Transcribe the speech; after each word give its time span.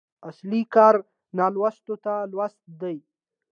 اصلي 0.29 0.61
کار 0.75 0.95
نالوستو 1.37 1.95
ته 2.03 2.13
لوست 2.33 2.61
دی. 2.81 2.97